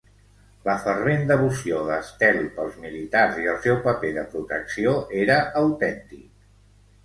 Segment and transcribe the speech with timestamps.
[0.67, 6.29] La fervent devoció de Stelle pels militars i el seu paper de protecció era autèntic.